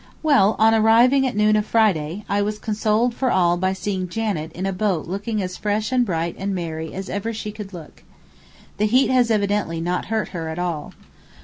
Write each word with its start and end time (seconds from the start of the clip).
Well, 0.23 0.55
on 0.57 0.73
arriving 0.73 1.27
at 1.27 1.35
noon 1.35 1.55
of 1.55 1.63
Friday, 1.63 2.25
I 2.27 2.41
was 2.41 2.57
consoled 2.57 3.13
for 3.13 3.29
all 3.29 3.55
by 3.55 3.73
seeing 3.73 4.09
Janet 4.09 4.51
in 4.53 4.65
a 4.65 4.73
boat 4.73 5.05
looking 5.07 5.43
as 5.43 5.57
fresh 5.57 5.91
and 5.91 6.03
bright 6.03 6.35
and 6.39 6.55
merry 6.55 6.91
as 6.91 7.07
ever 7.07 7.31
she 7.33 7.51
could 7.51 7.71
look. 7.71 8.01
The 8.77 8.87
heat 8.87 9.11
has 9.11 9.29
evidently 9.29 9.79
not 9.79 10.05
hurt 10.05 10.29
her 10.29 10.49
at 10.49 10.57
all. 10.57 10.95